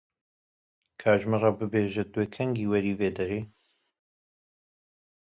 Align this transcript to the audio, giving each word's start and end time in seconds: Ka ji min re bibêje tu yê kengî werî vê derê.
Ka 1.01 1.11
ji 1.17 1.25
min 1.29 1.41
re 1.43 1.51
bibêje 1.59 2.03
tu 2.11 2.19
yê 2.21 2.27
kengî 2.35 2.65
werî 2.71 2.93
vê 2.99 3.09
derê. 3.17 3.39